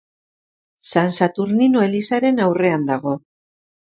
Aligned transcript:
San 1.01 1.11
Saturnino 1.25 1.83
elizaren 1.89 2.41
aurrean 2.47 2.87
dago. 2.91 3.13